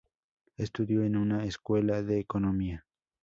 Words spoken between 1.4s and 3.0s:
escuela de economía.